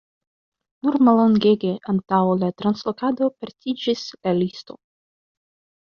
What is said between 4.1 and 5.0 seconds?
la listo.